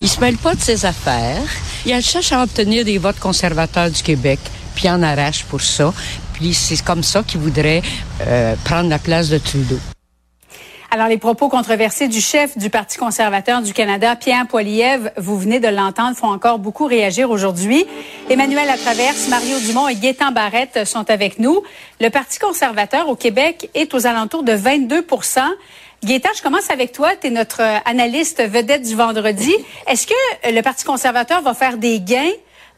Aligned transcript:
Il 0.00 0.08
se 0.08 0.20
mêle 0.20 0.36
pas 0.36 0.54
de 0.54 0.60
ses 0.60 0.84
affaires. 0.84 1.42
Il 1.86 2.02
cherche 2.02 2.32
à 2.32 2.42
obtenir 2.42 2.84
des 2.84 2.98
votes 2.98 3.18
conservateurs 3.18 3.90
du 3.90 4.02
Québec, 4.02 4.38
puis 4.74 4.88
en 4.90 5.02
arrache 5.02 5.44
pour 5.44 5.62
ça. 5.62 5.94
Puis 6.34 6.52
c'est 6.52 6.82
comme 6.84 7.02
ça 7.02 7.22
qu'il 7.22 7.40
voudrait 7.40 7.82
euh, 8.26 8.54
prendre 8.64 8.90
la 8.90 8.98
place 8.98 9.30
de 9.30 9.38
Trudeau. 9.38 9.78
Alors, 10.96 11.08
les 11.08 11.18
propos 11.18 11.50
controversés 11.50 12.08
du 12.08 12.22
chef 12.22 12.56
du 12.56 12.70
Parti 12.70 12.96
conservateur 12.96 13.60
du 13.60 13.74
Canada, 13.74 14.16
Pierre 14.16 14.46
Poilievre, 14.46 15.10
vous 15.18 15.36
venez 15.36 15.60
de 15.60 15.68
l'entendre, 15.68 16.16
font 16.16 16.30
encore 16.30 16.58
beaucoup 16.58 16.86
réagir 16.86 17.30
aujourd'hui. 17.30 17.84
Emmanuel 18.30 18.66
Latraverse, 18.66 19.28
Mario 19.28 19.58
Dumont 19.58 19.88
et 19.88 19.94
Gaétan 19.94 20.32
Barrette 20.32 20.86
sont 20.86 21.10
avec 21.10 21.38
nous. 21.38 21.62
Le 22.00 22.08
Parti 22.08 22.38
conservateur 22.38 23.10
au 23.10 23.14
Québec 23.14 23.68
est 23.74 23.92
aux 23.92 24.06
alentours 24.06 24.42
de 24.42 24.52
22 24.52 25.06
Gaétan, 26.02 26.30
je 26.34 26.40
commence 26.40 26.70
avec 26.70 26.92
toi. 26.92 27.10
Tu 27.14 27.26
es 27.26 27.30
notre 27.30 27.60
euh, 27.60 27.76
analyste 27.84 28.42
vedette 28.48 28.80
du 28.80 28.94
vendredi. 28.94 29.52
Est-ce 29.86 30.06
que 30.06 30.14
euh, 30.46 30.50
le 30.50 30.62
Parti 30.62 30.86
conservateur 30.86 31.42
va 31.42 31.52
faire 31.52 31.76
des 31.76 32.00
gains 32.00 32.32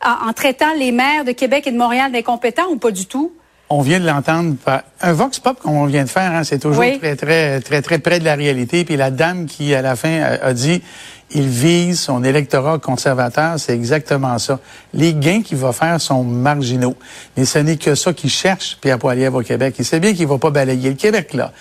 en, 0.05 0.33
traitant 0.33 0.75
les 0.77 0.91
maires 0.91 1.25
de 1.25 1.31
Québec 1.31 1.69
et 1.69 1.71
de 1.71 1.79
Montréal 1.79 2.11
d'incompétents 2.11 2.67
ou 2.69 2.79
pas 2.79 2.91
du 2.91 3.07
tout? 3.07 3.33
On 3.71 3.83
vient 3.83 4.01
de 4.01 4.07
l'entendre 4.07 4.57
par 4.65 4.83
un 5.03 5.13
vox 5.13 5.41
pop 5.41 5.59
qu'on 5.61 5.85
vient 5.87 6.05
de 6.05 6.09
faire, 6.09 6.33
hein, 6.33 6.43
c'est 6.43 6.59
toujours 6.59 6.83
très 7.01 7.17
très 7.17 7.61
très 7.61 7.83
très 7.83 7.99
près 7.99 8.19
de 8.19 8.25
la 8.25 8.35
réalité. 8.35 8.85
Puis 8.85 8.97
la 8.97 9.11
dame 9.11 9.47
qui 9.47 9.75
à 9.75 9.83
la 9.83 9.95
fin 9.95 10.23
a 10.23 10.53
dit 10.55 10.83
il 11.31 11.47
vise 11.47 12.01
son 12.01 12.25
électorat 12.25 12.79
conservateur, 12.79 13.59
c'est 13.59 13.75
exactement 13.75 14.39
ça. 14.39 14.61
Les 14.95 15.13
gains 15.13 15.43
qu'il 15.43 15.59
va 15.59 15.73
faire 15.73 16.01
sont 16.01 16.25
marginaux. 16.25 16.97
Mais 17.37 17.45
ce 17.45 17.59
n'est 17.59 17.77
que 17.77 17.95
ça 17.95 18.13
qu'il 18.13 18.31
cherche, 18.31 18.79
Pierre 18.81 18.99
Poilievre 18.99 19.41
au 19.41 19.43
Québec. 19.43 19.75
Il 19.79 19.85
sait 19.85 20.01
bien 20.01 20.15
qu'il 20.15 20.27
va 20.27 20.39
pas 20.39 20.51
balayer 20.51 20.89
le 20.89 20.97
Québec, 20.97 21.35
là. 21.35 21.53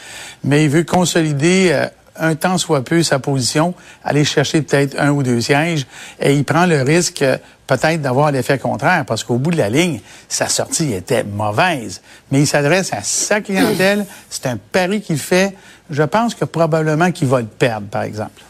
Mais 0.43 0.63
il 0.63 0.69
veut 0.69 0.83
consolider 0.83 1.69
euh, 1.73 1.87
un 2.19 2.35
temps 2.35 2.57
soit 2.57 2.83
peu 2.83 3.03
sa 3.03 3.19
position, 3.19 3.73
aller 4.03 4.25
chercher 4.25 4.61
peut-être 4.61 4.99
un 4.99 5.11
ou 5.11 5.23
deux 5.23 5.41
sièges, 5.41 5.85
et 6.19 6.33
il 6.33 6.43
prend 6.43 6.65
le 6.65 6.81
risque 6.81 7.21
euh, 7.21 7.37
peut-être 7.67 8.01
d'avoir 8.01 8.31
l'effet 8.31 8.57
contraire, 8.57 9.05
parce 9.05 9.23
qu'au 9.23 9.37
bout 9.37 9.51
de 9.51 9.57
la 9.57 9.69
ligne, 9.69 9.99
sa 10.29 10.47
sortie 10.47 10.93
était 10.93 11.23
mauvaise. 11.23 12.01
Mais 12.31 12.41
il 12.41 12.47
s'adresse 12.47 12.93
à 12.93 13.01
sa 13.01 13.41
clientèle, 13.41 14.05
c'est 14.29 14.45
un 14.45 14.57
pari 14.57 15.01
qu'il 15.01 15.19
fait. 15.19 15.55
Je 15.89 16.03
pense 16.03 16.35
que 16.35 16.45
probablement 16.45 17.11
qu'il 17.11 17.27
va 17.27 17.41
le 17.41 17.47
perdre, 17.47 17.87
par 17.87 18.03
exemple. 18.03 18.41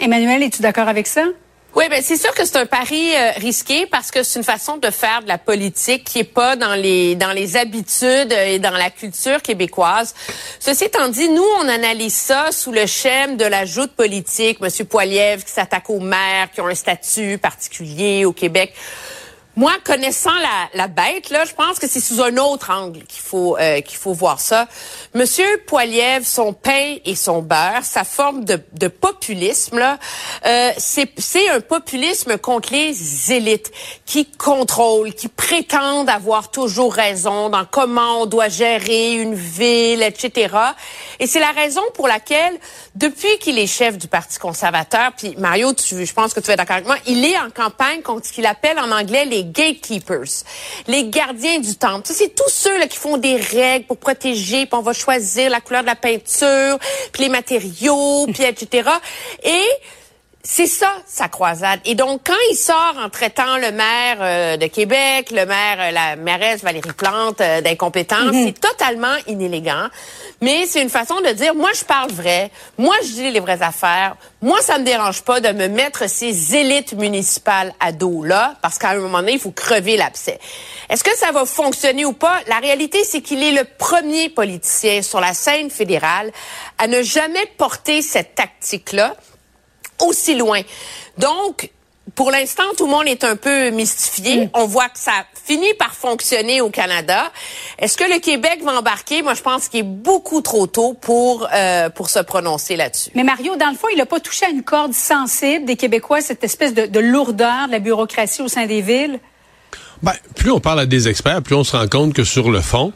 Emmanuel, 0.00 0.42
es-tu 0.42 0.62
d'accord 0.62 0.88
avec 0.88 1.06
ça? 1.06 1.24
Oui, 1.76 1.84
ben 1.90 2.00
c'est 2.02 2.16
sûr 2.16 2.32
que 2.32 2.46
c'est 2.46 2.56
un 2.56 2.64
pari 2.64 3.14
euh, 3.14 3.32
risqué 3.32 3.84
parce 3.84 4.10
que 4.10 4.22
c'est 4.22 4.38
une 4.38 4.46
façon 4.46 4.78
de 4.78 4.88
faire 4.88 5.20
de 5.22 5.28
la 5.28 5.36
politique 5.36 6.04
qui 6.04 6.20
est 6.20 6.24
pas 6.24 6.56
dans 6.56 6.74
les 6.74 7.16
dans 7.16 7.32
les 7.32 7.58
habitudes 7.58 8.32
et 8.32 8.58
dans 8.58 8.70
la 8.70 8.88
culture 8.88 9.42
québécoise. 9.42 10.14
Ceci 10.58 10.84
étant 10.84 11.08
dit, 11.08 11.28
nous 11.28 11.44
on 11.60 11.68
analyse 11.68 12.14
ça 12.14 12.50
sous 12.50 12.72
le 12.72 12.86
schème 12.86 13.36
de 13.36 13.44
la 13.44 13.66
joute 13.66 13.92
politique, 13.92 14.60
Monsieur 14.62 14.86
Poiliev 14.86 15.44
qui 15.44 15.50
s'attaque 15.50 15.90
aux 15.90 16.00
maires 16.00 16.50
qui 16.50 16.62
ont 16.62 16.66
un 16.66 16.74
statut 16.74 17.36
particulier 17.36 18.24
au 18.24 18.32
Québec. 18.32 18.72
Moi, 19.58 19.72
connaissant 19.84 20.34
la, 20.34 20.68
la 20.74 20.86
bête, 20.86 21.30
là, 21.30 21.46
je 21.46 21.54
pense 21.54 21.78
que 21.78 21.88
c'est 21.88 22.00
sous 22.00 22.20
un 22.22 22.36
autre 22.36 22.70
angle 22.70 23.02
qu'il 23.04 23.22
faut 23.22 23.56
euh, 23.56 23.80
qu'il 23.80 23.96
faut 23.96 24.12
voir 24.12 24.38
ça. 24.38 24.68
Monsieur 25.14 25.46
Poiliev, 25.66 26.24
son 26.24 26.52
pain 26.52 26.96
et 27.06 27.14
son 27.14 27.40
beurre, 27.40 27.82
sa 27.82 28.04
forme 28.04 28.44
de, 28.44 28.60
de 28.74 28.88
populisme 28.88 29.78
là, 29.78 29.98
euh, 30.44 30.72
c'est 30.76 31.48
un 31.50 31.60
populisme 31.60 32.36
contre 32.36 32.74
les 32.74 33.32
élites 33.32 33.72
qui 34.04 34.26
contrôlent, 34.26 35.14
qui 35.14 35.28
prétendent 35.28 36.10
avoir 36.10 36.50
toujours 36.50 36.92
raison 36.92 37.48
dans 37.48 37.64
comment 37.64 38.20
on 38.22 38.26
doit 38.26 38.48
gérer 38.48 39.14
une 39.14 39.34
ville, 39.34 40.02
etc. 40.02 40.54
Et 41.18 41.26
c'est 41.26 41.40
la 41.40 41.52
raison 41.52 41.82
pour 41.94 42.08
laquelle, 42.08 42.58
depuis 42.94 43.38
qu'il 43.40 43.58
est 43.58 43.66
chef 43.66 43.96
du 43.96 44.06
Parti 44.06 44.38
conservateur, 44.38 45.12
puis 45.16 45.34
Mario, 45.38 45.72
tu, 45.72 46.04
je 46.04 46.12
pense 46.12 46.34
que 46.34 46.40
tu 46.40 46.50
es 46.50 46.56
d'accord 46.56 46.76
avec 46.76 46.86
moi, 46.86 46.98
il 47.06 47.24
est 47.24 47.38
en 47.38 47.48
campagne 47.48 48.02
contre 48.02 48.26
ce 48.26 48.32
qu'il 48.32 48.44
appelle 48.44 48.78
en 48.78 48.90
anglais 48.90 49.24
les 49.24 49.45
gatekeepers, 49.52 50.44
les 50.86 51.08
gardiens 51.08 51.58
du 51.58 51.74
temple. 51.76 52.08
c'est 52.12 52.34
tous 52.34 52.50
ceux 52.50 52.78
là, 52.78 52.86
qui 52.86 52.98
font 52.98 53.16
des 53.16 53.36
règles 53.36 53.86
pour 53.86 53.96
protéger, 53.96 54.66
puis 54.66 54.78
on 54.78 54.82
va 54.82 54.92
choisir 54.92 55.50
la 55.50 55.60
couleur 55.60 55.82
de 55.82 55.86
la 55.86 55.96
peinture, 55.96 56.78
puis 57.12 57.24
les 57.24 57.28
matériaux, 57.28 58.26
puis 58.32 58.44
etc. 58.44 58.88
Et 59.42 59.64
c'est 60.48 60.68
ça, 60.68 60.92
sa 61.06 61.26
croisade. 61.26 61.80
Et 61.84 61.96
donc, 61.96 62.20
quand 62.24 62.32
il 62.52 62.54
sort 62.54 62.94
en 63.04 63.10
traitant 63.10 63.56
le 63.56 63.72
maire 63.72 64.18
euh, 64.20 64.56
de 64.56 64.66
Québec, 64.68 65.32
le 65.32 65.44
maire, 65.44 65.76
euh, 65.80 65.90
la 65.90 66.14
mairesse 66.14 66.62
Valérie 66.62 66.92
Plante 66.92 67.40
euh, 67.40 67.60
d'incompétence, 67.60 68.32
mhm. 68.32 68.46
c'est 68.46 68.60
totalement 68.60 69.16
inélégant. 69.26 69.88
Mais 70.40 70.66
c'est 70.66 70.82
une 70.82 70.88
façon 70.88 71.20
de 71.20 71.30
dire, 71.30 71.52
moi, 71.56 71.70
je 71.74 71.84
parle 71.84 72.12
vrai. 72.12 72.52
Moi, 72.78 72.94
je 73.02 73.08
dis 73.08 73.30
les 73.32 73.40
vraies 73.40 73.60
affaires. 73.60 74.14
Moi, 74.40 74.62
ça 74.62 74.78
me 74.78 74.84
dérange 74.84 75.22
pas 75.22 75.40
de 75.40 75.48
me 75.48 75.66
mettre 75.66 76.08
ces 76.08 76.54
élites 76.54 76.92
municipales 76.92 77.74
à 77.80 77.90
dos, 77.90 78.22
là, 78.22 78.54
parce 78.62 78.78
qu'à 78.78 78.90
un 78.90 78.98
moment 78.98 79.18
donné, 79.18 79.32
il 79.32 79.40
faut 79.40 79.50
crever 79.50 79.96
l'abcès. 79.96 80.38
Est-ce 80.88 81.02
que 81.02 81.16
ça 81.16 81.32
va 81.32 81.44
fonctionner 81.44 82.04
ou 82.04 82.12
pas? 82.12 82.36
La 82.46 82.58
réalité, 82.60 83.02
c'est 83.02 83.20
qu'il 83.20 83.42
est 83.42 83.50
le 83.50 83.64
premier 83.64 84.28
politicien 84.28 85.02
sur 85.02 85.20
la 85.20 85.34
scène 85.34 85.70
fédérale 85.70 86.30
à 86.78 86.86
ne 86.86 87.02
jamais 87.02 87.46
porter 87.58 88.00
cette 88.00 88.36
tactique-là 88.36 89.16
aussi 90.02 90.36
loin. 90.36 90.60
Donc, 91.18 91.70
pour 92.14 92.30
l'instant, 92.30 92.62
tout 92.76 92.86
le 92.86 92.90
monde 92.90 93.06
est 93.06 93.24
un 93.24 93.36
peu 93.36 93.70
mystifié. 93.70 94.46
Mm. 94.46 94.50
On 94.54 94.66
voit 94.66 94.88
que 94.88 94.98
ça 94.98 95.12
finit 95.44 95.74
par 95.74 95.94
fonctionner 95.94 96.60
au 96.60 96.70
Canada. 96.70 97.30
Est-ce 97.78 97.96
que 97.96 98.04
le 98.04 98.20
Québec 98.20 98.60
va 98.64 98.78
embarquer? 98.78 99.22
Moi, 99.22 99.34
je 99.34 99.42
pense 99.42 99.68
qu'il 99.68 99.80
est 99.80 99.82
beaucoup 99.82 100.40
trop 100.40 100.66
tôt 100.66 100.94
pour, 100.94 101.48
euh, 101.52 101.88
pour 101.90 102.10
se 102.10 102.20
prononcer 102.20 102.76
là-dessus. 102.76 103.10
Mais 103.14 103.24
Mario, 103.24 103.56
dans 103.56 103.70
le 103.70 103.76
fond, 103.76 103.88
il 103.92 103.98
n'a 103.98 104.06
pas 104.06 104.20
touché 104.20 104.46
à 104.46 104.50
une 104.50 104.62
corde 104.62 104.94
sensible 104.94 105.64
des 105.64 105.76
Québécois, 105.76 106.20
cette 106.20 106.44
espèce 106.44 106.74
de, 106.74 106.86
de 106.86 107.00
lourdeur 107.00 107.66
de 107.66 107.72
la 107.72 107.78
bureaucratie 107.80 108.42
au 108.42 108.48
sein 108.48 108.66
des 108.66 108.80
villes? 108.80 109.18
Ben, 110.02 110.12
plus 110.34 110.50
on 110.50 110.60
parle 110.60 110.80
à 110.80 110.86
des 110.86 111.08
experts, 111.08 111.42
plus 111.42 111.54
on 111.54 111.64
se 111.64 111.76
rend 111.76 111.88
compte 111.88 112.12
que 112.12 112.24
sur 112.24 112.50
le 112.50 112.60
fond, 112.60 112.92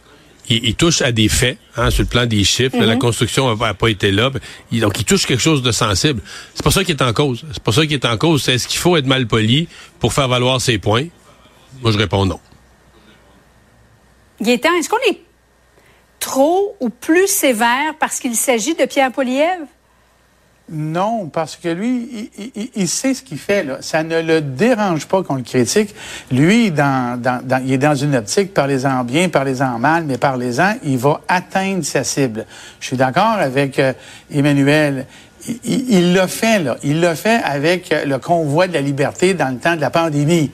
il, 0.49 0.75
touche 0.75 1.03
à 1.03 1.13
des 1.13 1.29
faits, 1.29 1.59
hein, 1.77 1.91
sur 1.91 2.03
le 2.03 2.09
plan 2.09 2.27
des 2.27 2.43
chiffres. 2.45 2.77
La 2.77 2.95
mhm. 2.95 2.99
construction 2.99 3.55
n'a 3.55 3.75
pas 3.75 3.89
été 3.89 4.11
là. 4.11 4.31
donc, 4.73 4.99
il 4.99 5.05
touche 5.05 5.27
quelque 5.27 5.43
chose 5.43 5.63
de 5.63 5.71
sensible. 5.73 6.21
C'est 6.55 6.65
pas 6.65 6.71
ça 6.71 6.85
qui 6.85 6.93
est 6.93 7.03
en 7.03 7.13
cause. 7.13 7.45
C'est 7.53 7.63
pas 7.63 7.73
ça 7.73 7.87
qui 7.87 7.95
est 7.95 8.05
en 8.05 8.17
cause. 8.17 8.43
C'est 8.43 8.55
est-ce 8.55 8.67
qu'il 8.67 8.79
faut 8.79 8.97
être 8.97 9.07
mal 9.07 9.27
poli 9.27 9.69
pour 9.99 10.13
faire 10.13 10.29
valoir 10.29 10.61
ses 10.61 10.79
points? 10.79 11.07
Moi, 11.83 11.93
je 11.93 11.99
réponds 11.99 12.27
non. 12.27 12.41
Gaétan, 14.41 14.75
est-ce 14.75 14.89
qu'on 14.89 14.97
est 15.11 15.21
trop 16.19 16.77
ou 16.81 16.91
plus 16.91 17.29
sévère 17.29 17.95
parce 17.99 18.19
qu'il 18.19 18.35
s'agit 18.35 18.75
de 18.75 18.85
Pierre 18.87 19.13
Poliev? 19.13 19.61
Non, 20.73 21.27
parce 21.27 21.57
que 21.57 21.69
lui, 21.69 22.31
il, 22.77 22.89
sait 22.89 23.13
ce 23.13 23.23
qu'il 23.23 23.39
fait. 23.39 23.67
Ça 23.81 24.05
ne 24.05 24.21
le 24.21 24.41
dérange 24.41 25.07
pas 25.07 25.25
qu'on 25.25 25.35
le 25.35 25.43
critique. 25.43 25.93
Lui, 26.31 26.67
il 26.67 27.73
est 27.73 27.79
dans 27.79 27.95
une 27.97 28.15
optique, 28.15 28.55
parlez-en 28.55 29.03
bien, 29.03 29.29
parlez-en 29.29 29.81
mal, 29.81 30.05
mais 30.07 30.17
parlez-en, 30.17 30.77
il 30.85 30.97
va 30.97 31.23
atteindre 31.27 31.85
sa 31.85 32.05
cible. 32.05 32.47
Je 32.79 32.87
suis 32.87 32.97
d'accord 32.97 33.37
avec 33.41 33.81
euh, 33.81 33.93
Emmanuel. 34.33 35.07
Il 35.65 36.13
l'a 36.13 36.29
fait, 36.29 36.61
là. 36.61 36.77
Il 36.85 37.01
l'a 37.01 37.17
fait 37.17 37.41
avec 37.43 37.93
le 38.07 38.19
convoi 38.19 38.69
de 38.69 38.75
la 38.75 38.81
liberté 38.83 39.35
dans 39.35 39.49
le 39.49 39.59
temps 39.59 39.75
de 39.75 39.81
la 39.81 39.91
pandémie. 39.91 40.53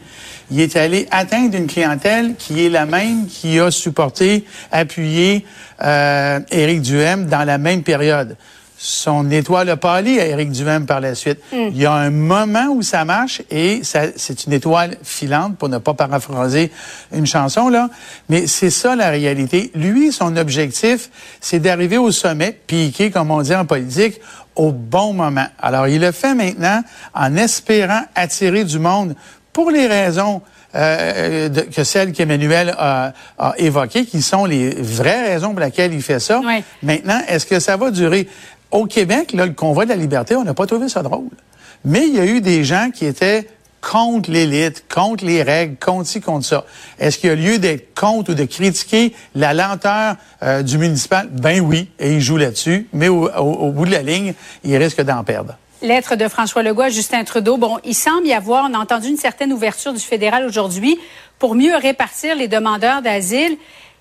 Il 0.51 0.61
est 0.61 0.77
allé 0.77 1.09
atteindre 1.11 1.57
une 1.57 1.67
clientèle 1.67 2.37
qui 2.39 2.65
est 2.65 2.69
la 2.71 2.87
même 2.87 3.27
qui 3.27 3.59
a 3.59 3.71
supporté, 3.71 4.45
appuyé 4.71 5.45
euh, 5.83 6.39
Éric 6.51 6.83
Duhem 6.83 7.27
dans 7.27 7.45
la 7.45 7.59
même 7.59 7.83
période 7.83 8.37
son 8.79 9.31
étoile 9.31 9.71
a 9.71 9.77
pâli 9.77 10.21
à 10.21 10.27
Éric 10.27 10.51
Duhem 10.51 10.87
par 10.87 11.01
la 11.01 11.15
suite. 11.15 11.39
Hmm. 11.53 11.69
Il 11.71 11.79
y 11.79 11.87
a 11.87 11.93
un 11.93 12.11
moment 12.11 12.67
où 12.71 12.83
ça 12.83 13.05
marche 13.05 13.43
et 13.51 13.81
c'est 13.83 14.47
une 14.47 14.53
étoile 14.53 14.99
filante, 15.03 15.57
pour 15.57 15.69
ne 15.69 15.79
pas 15.79 15.95
paraphraser 15.95 16.71
une 17.13 17.27
chanson, 17.27 17.69
là. 17.69 17.89
Mais 18.29 18.47
c'est 18.47 18.71
ça 18.71 18.95
la 18.95 19.09
réalité. 19.11 19.71
Lui, 19.75 20.13
son 20.13 20.37
objectif, 20.37 21.11
c'est 21.41 21.61
d'arriver 21.61 21.99
au 21.99 22.11
sommet, 22.11 22.59
piqué, 22.67 23.11
comme 23.11 23.31
on 23.31 23.41
dit 23.41 23.55
en 23.55 23.65
politique, 23.65 24.21
au 24.55 24.73
bon 24.73 25.13
moment. 25.13 25.47
Alors, 25.59 25.89
il 25.89 26.01
le 26.01 26.13
fait 26.13 26.35
maintenant 26.35 26.83
en 27.15 27.37
espérant 27.37 28.03
attirer 28.15 28.65
du 28.65 28.79
monde 28.79 29.15
pour 29.53 29.71
les 29.71 29.87
raisons 29.87 30.43
euh, 30.75 31.49
que 31.75 31.85
celles 31.85 32.13
qu'Emmanuel 32.13 32.75
a, 32.77 33.13
a 33.39 33.55
évoquées, 33.57 34.05
qui 34.05 34.21
sont 34.21 34.45
les 34.45 34.71
vraies 34.71 35.33
raisons 35.33 35.53
pour 35.53 35.61
lesquelles 35.61 35.95
il 35.95 36.03
fait 36.03 36.21
ça. 36.21 36.43
Maintenant, 36.83 37.21
est-ce 37.29 37.47
que 37.47 37.61
ça 37.61 37.79
va 37.79 37.91
durer? 37.91 38.29
Au 38.77 38.87
Québec, 38.87 39.33
là, 39.33 39.47
le 39.47 39.53
convoi 39.53 39.85
de 39.85 39.91
la 39.91 39.97
liberté, 39.97 40.37
on 40.37 40.45
n'a 40.45 40.55
pas 40.55 40.67
trouvé 40.67 40.89
ça 40.89 41.03
drôle. 41.03 41.29
Mais 41.85 42.07
il 42.07 42.15
y 42.15 42.21
a 42.21 42.27
eu 42.27 42.41
des 42.41 42.65
gens 42.65 42.91
qui 42.93 43.07
étaient 43.07 43.49
contre 43.81 44.31
l'élite, 44.31 44.85
contre 44.93 45.25
les 45.25 45.43
règles, 45.43 45.77
contre 45.77 46.07
ci, 46.09 46.21
contre 46.21 46.45
ça. 46.45 46.65
Est-ce 46.99 47.19
qu'il 47.19 47.31
y 47.31 47.33
a 47.33 47.37
lieu 47.37 47.59
d'être 47.59 47.95
contre 47.95 48.33
ou 48.33 48.35
de 48.35 48.45
critiquer 48.45 49.15
la 49.35 49.55
lenteur 49.55 50.17
euh, 50.43 50.63
du 50.63 50.79
municipal? 50.79 51.29
Ben 51.31 51.61
oui, 51.61 51.89
et 51.99 52.15
il 52.15 52.21
joue 52.21 52.37
là-dessus, 52.37 52.89
mais 52.93 53.09
au, 53.09 53.71
bout 53.71 53.85
de 53.85 53.93
la 53.93 54.03
ligne, 54.03 54.35
il 54.65 54.77
risque 54.77 55.01
d'en 55.03 55.23
perdre. 55.23 55.57
Lettre 55.83 56.17
de 56.17 56.27
François 56.27 56.63
Legault 56.63 56.83
à 56.83 56.89
Justin 56.89 57.23
Trudeau. 57.23 57.59
Bon, 57.59 57.79
il 57.85 57.95
semble 57.95 58.27
y 58.27 58.33
avoir, 58.33 58.69
on 58.69 58.75
a 58.75 58.79
entendu 58.79 59.09
une 59.09 59.19
certaine 59.19 59.53
ouverture 59.53 59.93
du 59.93 60.01
fédéral 60.01 60.45
aujourd'hui 60.45 60.99
pour 61.39 61.55
mieux 61.55 61.77
répartir 61.77 62.35
les 62.35 62.49
demandeurs 62.49 63.03
d'asile. 63.03 63.57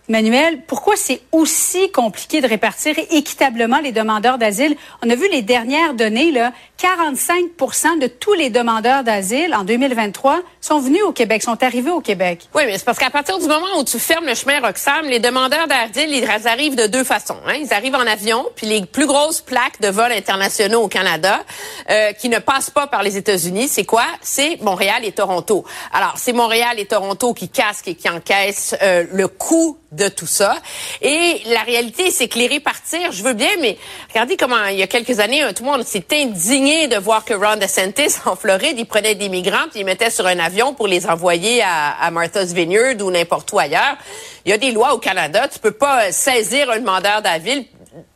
Emmanuel, 0.08 0.62
pourquoi 0.68 0.96
c'est 0.96 1.22
aussi 1.32 1.92
compliqué 1.92 2.40
de 2.40 2.48
répartir 2.48 2.96
équitablement 3.10 3.80
les 3.80 3.92
demandeurs 3.92 4.38
d'asile? 4.38 4.76
On 5.04 5.10
a 5.10 5.16
vu 5.16 5.28
les 5.32 5.42
dernières 5.42 5.96
données, 5.96 6.32
là, 6.32 6.52
45% 6.80 8.00
de 8.00 8.08
tous 8.08 8.34
les 8.34 8.50
demandeurs 8.50 9.04
d'asile 9.04 9.56
en 9.56 9.64
2023 9.64 10.42
sont 10.62 10.80
venus 10.80 11.02
au 11.04 11.12
Québec, 11.12 11.42
sont 11.42 11.62
arrivés 11.64 11.90
au 11.90 12.02
Québec. 12.02 12.48
Oui, 12.54 12.64
mais 12.66 12.78
c'est 12.78 12.84
parce 12.84 13.00
qu'à 13.00 13.10
partir 13.10 13.40
du 13.40 13.48
moment 13.48 13.80
où 13.80 13.84
tu 13.84 13.98
fermes 13.98 14.26
le 14.26 14.36
chemin 14.36 14.60
Roxham, 14.60 15.06
les 15.08 15.20
demandeurs 15.20 15.68
d'asile, 15.68 16.14
ils 16.14 16.48
arrivent 16.48 16.76
de 16.76 16.88
deux 16.88 17.04
façons. 17.04 17.38
Hein. 17.48 17.56
Ils 17.62 17.74
arrivent 17.74 17.96
en 17.96 18.06
avion, 18.06 18.46
puis 18.56 18.68
les 18.68 18.86
plus 18.86 19.08
grosses 19.08 19.42
plaques 19.42 19.82
de 19.82 19.88
vols 19.88 20.12
internationaux 20.12 20.82
au 20.82 20.88
Canada 20.88 21.44
euh, 21.90 22.12
qui 22.14 22.30
ne 22.30 22.40
passent 22.40 22.70
pas 22.70 22.88
par 22.88 23.02
les 23.02 23.18
États-Unis, 23.18 23.68
c'est 23.68 23.86
quoi? 23.86 24.06
C'est 24.22 24.62
Montréal 24.62 25.04
et 25.04 25.12
Toronto. 25.12 25.66
Alors, 25.94 26.16
c'est 26.18 26.34
Montréal 26.34 26.80
et 26.80 26.86
Toronto 26.86 27.34
qui 27.34 27.50
casquent 27.50 27.88
et 27.88 27.96
qui 27.96 28.10
encaissent 28.10 28.76
euh, 28.82 29.06
le 29.12 29.28
coût 29.28 29.78
de 29.92 30.08
tout 30.08 30.28
ça. 30.28 30.58
Et 31.02 31.42
la 31.48 31.62
réalité, 31.62 32.12
c'est 32.12 32.28
que 32.28 32.38
les 32.38 32.48
répartir, 32.48 33.12
je 33.12 33.24
veux 33.24 33.34
bien, 33.34 33.50
mais 33.62 33.78
regardez 34.10 34.38
comment 34.38 34.66
il 34.66 34.78
y 34.78 34.84
a 34.84 34.88
quelques 34.88 35.20
années, 35.20 35.42
tout 35.56 35.64
le 35.64 35.72
monde 35.72 35.84
s'est 35.84 36.06
indigné 36.12 36.88
de 36.88 36.98
voir 36.98 37.24
que 37.24 37.34
Ron 37.34 37.58
DeSantis, 37.58 38.16
en 38.26 38.36
Floride, 38.36 38.78
il 38.78 38.86
prenait 38.86 39.16
des 39.16 39.30
migrants 39.30 39.68
puis 39.72 39.82
il 39.82 39.86
mettait 39.86 40.10
sur 40.10 40.26
un 40.28 40.40
avion 40.40 40.74
pour 40.74 40.88
les 40.88 41.06
envoyer 41.06 41.64
à, 41.64 42.10
Martha's 42.12 42.54
Vineyard 42.54 42.96
ou 43.02 43.12
n'importe 43.12 43.52
où 43.54 43.60
ailleurs. 43.60 43.98
Il 44.46 44.52
y 44.52 44.54
a 44.54 44.58
des 44.58 44.72
lois 44.72 44.94
au 44.94 45.00
Canada. 45.00 45.48
Tu 45.48 45.60
peux 45.60 45.72
pas 45.72 46.12
saisir 46.12 46.70
un 46.70 46.80
demandeur 46.80 47.22
d'asile 47.22 47.66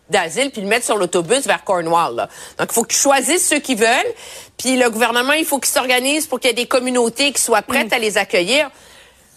d'asile 0.10 0.50
puis 0.50 0.62
le 0.62 0.68
mettre 0.68 0.86
sur 0.86 0.98
l'autobus 0.98 1.46
vers 1.46 1.64
Cornwall. 1.64 2.28
Donc, 2.58 2.68
il 2.70 2.74
faut 2.74 2.84
qu'ils 2.84 2.98
choisissent 2.98 3.48
ceux 3.48 3.60
qui 3.60 3.76
veulent. 3.76 4.14
Puis 4.58 4.76
le 4.76 4.90
gouvernement, 4.90 5.34
il 5.34 5.46
faut 5.46 5.60
qu'il 5.60 5.72
s'organise 5.72 6.26
pour 6.26 6.40
qu'il 6.40 6.50
y 6.50 6.52
ait 6.52 6.56
des 6.56 6.66
communautés 6.66 7.32
qui 7.32 7.42
soient 7.42 7.62
prêtes 7.62 7.92
mm. 7.92 7.94
à 7.94 8.00
les 8.00 8.18
accueillir. 8.18 8.70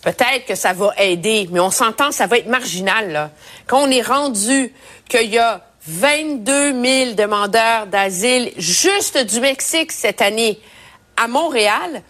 Peut-être 0.02 0.46
que 0.46 0.56
ça 0.56 0.72
va 0.72 0.92
aider, 0.98 1.48
mais 1.50 1.60
on 1.60 1.70
s'entend, 1.70 2.10
ça 2.10 2.26
va 2.26 2.38
être 2.38 2.48
marginal. 2.48 3.12
Là. 3.12 3.30
Quand 3.66 3.82
on 3.82 3.90
est 3.90 4.02
rendu 4.02 4.74
qu'il 5.08 5.30
y 5.30 5.38
a 5.38 5.64
22 5.86 6.82
000 6.84 7.14
demandeurs 7.14 7.86
d'asile 7.86 8.52
juste 8.56 9.18
du 9.18 9.40
Mexique 9.40 9.92
cette 9.92 10.20
année 10.20 10.60
à 11.16 11.28
Montréal, 11.28 12.02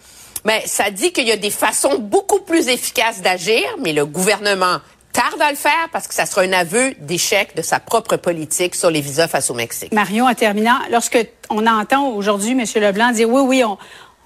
ben, 0.43 0.59
ça 0.65 0.91
dit 0.91 1.13
qu'il 1.13 1.27
y 1.27 1.31
a 1.31 1.37
des 1.37 1.51
façons 1.51 1.99
beaucoup 1.99 2.41
plus 2.41 2.67
efficaces 2.67 3.21
d'agir, 3.21 3.63
mais 3.79 3.93
le 3.93 4.05
gouvernement 4.05 4.79
tarde 5.13 5.41
à 5.41 5.51
le 5.51 5.57
faire 5.57 5.89
parce 5.91 6.07
que 6.07 6.13
ça 6.13 6.25
sera 6.25 6.41
un 6.41 6.51
aveu 6.51 6.95
d'échec 6.99 7.55
de 7.55 7.61
sa 7.61 7.79
propre 7.79 8.17
politique 8.17 8.73
sur 8.73 8.89
les 8.89 8.99
visas 8.99 9.27
face 9.27 9.49
au 9.51 9.53
Mexique. 9.53 9.93
Marion, 9.93 10.27
en 10.27 10.33
terminant, 10.33 10.79
lorsque 10.91 11.27
on 11.49 11.65
entend 11.67 12.09
aujourd'hui 12.09 12.51
M. 12.51 12.65
Leblanc 12.75 13.11
dire 13.11 13.29
oui, 13.29 13.41
oui, 13.41 13.63
on, 13.63 13.77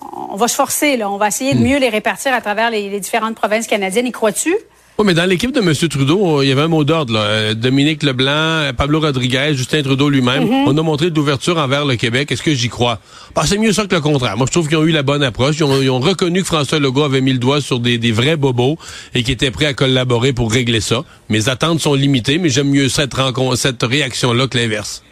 on 0.01 0.35
va 0.35 0.47
se 0.47 0.55
forcer, 0.55 0.97
là. 0.97 1.09
On 1.09 1.17
va 1.17 1.27
essayer 1.27 1.53
de 1.53 1.59
hmm. 1.59 1.63
mieux 1.63 1.79
les 1.79 1.89
répartir 1.89 2.33
à 2.33 2.41
travers 2.41 2.69
les, 2.69 2.99
différentes 2.99 3.35
provinces 3.35 3.67
canadiennes. 3.67 4.07
Y 4.07 4.11
crois-tu? 4.11 4.55
Oui, 4.99 5.05
mais 5.05 5.13
dans 5.13 5.25
l'équipe 5.25 5.51
de 5.51 5.59
M. 5.59 5.73
Trudeau, 5.89 6.41
il 6.41 6.49
y 6.49 6.51
avait 6.51 6.63
un 6.63 6.67
mot 6.67 6.83
d'ordre. 6.83 7.13
Euh, 7.15 7.53
Dominique 7.53 8.01
Leblanc, 8.01 8.71
Pablo 8.75 8.99
Rodriguez, 8.99 9.53
Justin 9.53 9.83
Trudeau 9.83 10.09
lui-même. 10.09 10.45
Mm-hmm. 10.45 10.63
On 10.65 10.75
a 10.75 10.81
montré 10.81 11.11
d'ouverture 11.11 11.57
envers 11.57 11.85
le 11.85 11.97
Québec. 11.97 12.31
Est-ce 12.31 12.41
que 12.41 12.53
j'y 12.55 12.67
crois? 12.67 12.99
Bah, 13.35 13.44
c'est 13.45 13.59
mieux 13.59 13.73
ça 13.73 13.85
que 13.85 13.94
le 13.94 14.01
contraire. 14.01 14.38
Moi, 14.38 14.47
je 14.47 14.51
trouve 14.51 14.67
qu'ils 14.67 14.77
ont 14.77 14.85
eu 14.85 14.91
la 14.91 15.03
bonne 15.03 15.21
approche. 15.21 15.57
Ils 15.59 15.91
ont, 15.91 16.00
reconnu 16.00 16.41
que 16.41 16.47
François 16.47 16.79
Legault 16.79 17.03
avait 17.03 17.21
mis 17.21 17.33
le 17.33 17.38
doigt 17.38 17.61
sur 17.61 17.79
des, 17.79 18.11
vrais 18.11 18.38
bobos 18.38 18.77
et 19.13 19.21
qui 19.21 19.31
était 19.31 19.51
prêt 19.51 19.67
à 19.67 19.75
collaborer 19.75 20.33
pour 20.33 20.51
régler 20.51 20.81
ça. 20.81 21.03
Mes 21.29 21.47
attentes 21.47 21.79
sont 21.79 21.93
limitées, 21.93 22.39
mais 22.39 22.50
j'aime 22.50 22.69
mieux 22.69 22.89
cette, 22.89 23.13
cette 23.55 23.83
réaction-là 23.83 24.47
que 24.47 24.57
l'inverse. 24.57 25.03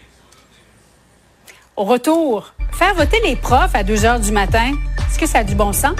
Au 1.78 1.84
retour, 1.84 2.54
faire 2.72 2.96
voter 2.96 3.20
les 3.26 3.36
profs 3.36 3.76
à 3.76 3.84
2 3.84 4.06
heures 4.06 4.20
du 4.22 4.32
matin, 4.32 4.72
est-ce 5.10 5.20
que 5.20 5.26
ça 5.26 5.40
a 5.40 5.44
du 5.44 5.56
bon 5.56 5.74
sens? 5.74 5.98